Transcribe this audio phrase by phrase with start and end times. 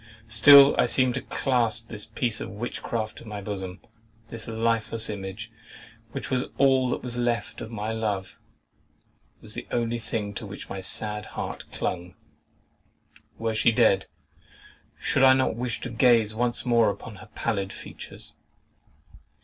[0.27, 3.81] Still I seemed to clasp this piece of witchcraft to my bosom;
[4.31, 5.51] this lifeless image,
[6.11, 8.39] which was all that was left of my love,
[9.43, 12.15] was the only thing to which my sad heart clung.
[13.37, 14.07] Were she dead,
[14.99, 18.33] should I not wish to gaze once more upon her pallid features?